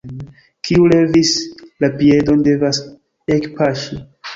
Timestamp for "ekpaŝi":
3.41-4.07